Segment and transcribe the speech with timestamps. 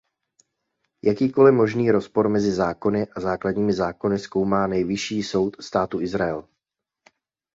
[1.03, 6.47] Jakýkoliv možný rozpor mezi zákony a Základními zákony zkoumá Nejvyšší soud Státu Izrael.